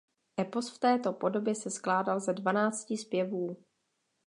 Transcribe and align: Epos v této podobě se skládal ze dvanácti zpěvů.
Epos 0.39 0.69
v 0.69 0.79
této 0.79 1.13
podobě 1.13 1.55
se 1.55 1.69
skládal 1.69 2.19
ze 2.19 2.33
dvanácti 2.33 2.97
zpěvů. 2.97 3.57